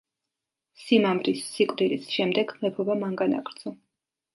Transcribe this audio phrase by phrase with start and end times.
[0.83, 3.81] სიმამრის სიკვდილის შემდეგ მეფობა მან განაგრძო.